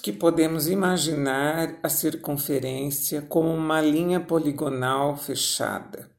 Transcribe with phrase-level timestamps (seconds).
[0.00, 6.10] que podemos imaginar a circunferência como uma linha poligonal fechada,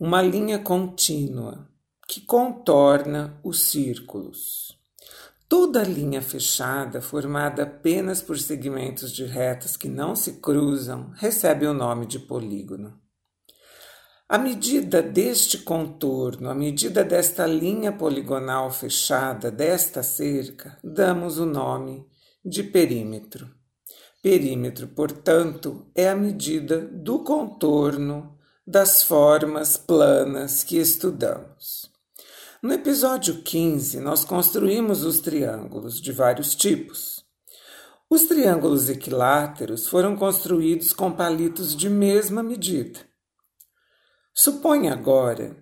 [0.00, 1.68] uma linha contínua
[2.08, 4.76] que contorna os círculos.
[5.48, 11.74] Toda linha fechada, formada apenas por segmentos de retas que não se cruzam, recebe o
[11.74, 12.98] nome de polígono.
[14.26, 22.10] A medida deste contorno, a medida desta linha poligonal fechada, desta cerca, damos o nome
[22.44, 23.50] de perímetro.
[24.22, 31.90] Perímetro, portanto, é a medida do contorno das formas planas que estudamos.
[32.62, 37.24] No episódio 15, nós construímos os triângulos de vários tipos.
[38.08, 43.00] Os triângulos equiláteros foram construídos com palitos de mesma medida.
[44.34, 45.56] Suponha agora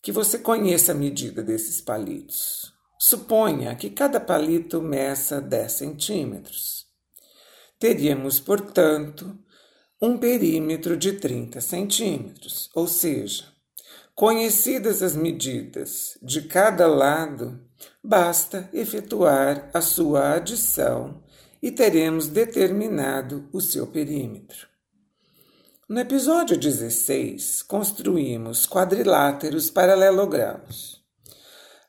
[0.00, 2.75] que você conheça a medida desses palitos.
[2.98, 6.86] Suponha que cada palito meça 10 centímetros.
[7.78, 9.38] Teríamos, portanto,
[10.00, 13.44] um perímetro de 30 centímetros, ou seja,
[14.14, 17.60] conhecidas as medidas de cada lado,
[18.02, 21.22] basta efetuar a sua adição
[21.62, 24.68] e teremos determinado o seu perímetro.
[25.88, 30.95] No episódio 16, construímos quadriláteros paralelogramos.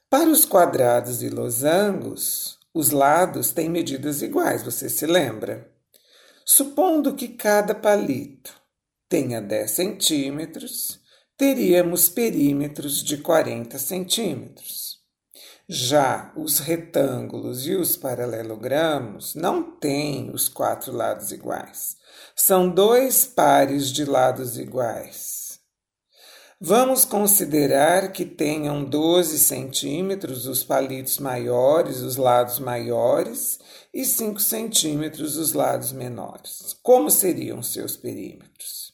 [0.09, 5.69] Para os quadrados e losangos, os lados têm medidas iguais, você se lembra?
[6.45, 8.53] Supondo que cada palito
[9.09, 11.01] tenha 10 centímetros,
[11.35, 14.97] teríamos perímetros de 40 centímetros.
[15.67, 21.97] Já os retângulos e os paralelogramos não têm os quatro lados iguais.
[22.33, 25.46] São dois pares de lados iguais.
[26.59, 33.59] Vamos considerar que tenham 12 centímetros os palitos maiores, os lados maiores,
[33.93, 36.75] e 5 centímetros os lados menores.
[36.81, 38.91] Como seriam seus perímetros?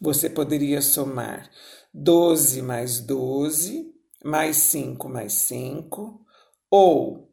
[0.00, 1.50] Você poderia somar
[1.92, 3.92] 12 mais 12,
[4.24, 6.24] mais 5 mais 5,
[6.70, 7.30] ou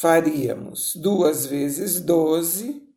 [0.00, 2.91] faríamos 2 vezes 12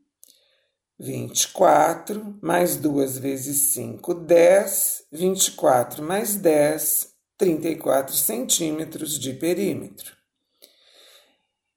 [1.00, 10.16] 24 mais 2 vezes 5, 10, 24 mais 10, 34 centímetros de perímetro.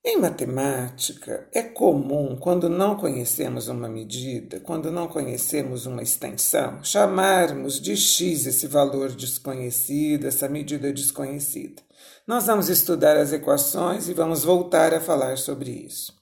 [0.05, 7.81] Em matemática, é comum, quando não conhecemos uma medida, quando não conhecemos uma extensão, chamarmos
[7.81, 11.83] de x esse valor desconhecido, essa medida desconhecida.
[12.27, 16.17] Nós vamos estudar as equações e vamos voltar a falar sobre isso.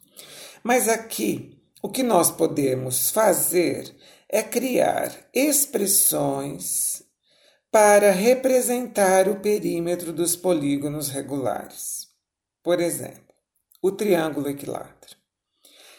[0.65, 3.95] Mas aqui, o que nós podemos fazer
[4.29, 7.03] é criar expressões
[7.71, 12.09] para representar o perímetro dos polígonos regulares.
[12.63, 13.35] Por exemplo,
[13.83, 15.17] o triângulo equilátero.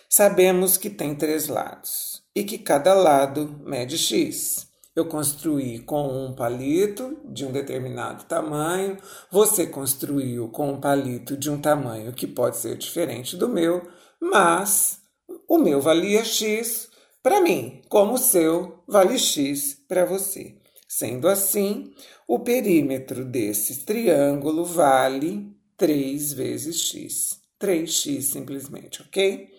[0.10, 4.68] Sabemos que tem três lados e que cada lado mede x.
[4.96, 8.98] Eu construí com um palito de um determinado tamanho,
[9.32, 13.88] você construiu com um palito de um tamanho que pode ser diferente do meu,
[14.20, 15.00] mas
[15.48, 16.90] o meu valia X
[17.24, 20.56] para mim, como o seu vale X para você.
[20.88, 21.94] Sendo assim,
[22.28, 27.40] o perímetro desse triângulo vale 3 vezes x.
[27.62, 29.50] 3x simplesmente, ok?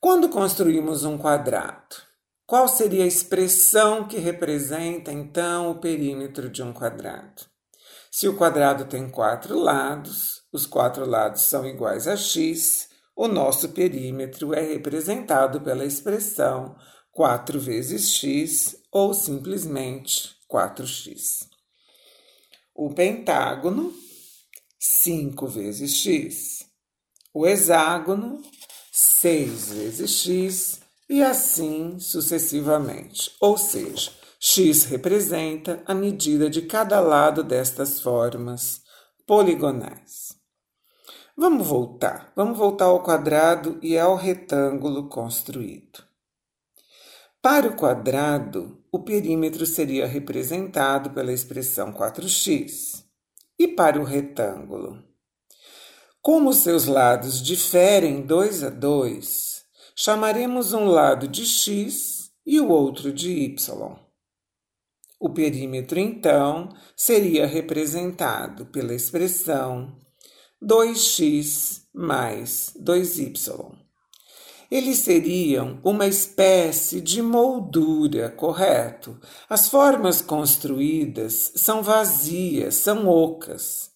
[0.00, 1.96] Quando construímos um quadrado,
[2.46, 7.42] qual seria a expressão que representa então o perímetro de um quadrado?
[8.10, 13.70] Se o quadrado tem quatro lados, os quatro lados são iguais a x, o nosso
[13.70, 16.76] perímetro é representado pela expressão
[17.12, 21.48] 4 vezes x ou simplesmente 4x.
[22.74, 23.94] O pentágono,
[24.78, 26.66] 5 vezes x.
[27.32, 28.42] O hexágono,
[28.92, 33.34] 6 vezes x e assim sucessivamente.
[33.40, 38.82] Ou seja, x representa a medida de cada lado destas formas
[39.26, 40.35] poligonais.
[41.38, 42.32] Vamos voltar.
[42.34, 46.02] Vamos voltar ao quadrado e ao retângulo construído.
[47.42, 53.04] Para o quadrado, o perímetro seria representado pela expressão 4x.
[53.58, 55.04] E para o retângulo?
[56.22, 63.12] Como seus lados diferem 2 a 2, chamaremos um lado de x e o outro
[63.12, 63.96] de y.
[65.20, 70.05] O perímetro, então, seria representado pela expressão
[70.62, 73.86] 2x mais 2y.
[74.70, 79.16] Eles seriam uma espécie de moldura, correto?
[79.48, 83.90] As formas construídas são vazias, são ocas.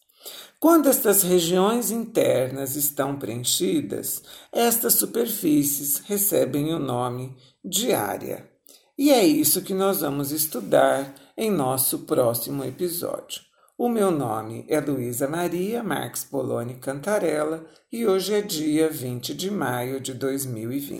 [0.60, 4.22] Quando estas regiões internas estão preenchidas,
[4.52, 7.34] estas superfícies recebem o nome
[7.64, 8.48] de área.
[8.96, 13.49] E é isso que nós vamos estudar em nosso próximo episódio.
[13.82, 19.50] O meu nome é Luísa Maria Marques Poloni Cantarella e hoje é dia 20 de
[19.50, 20.98] maio de 2020.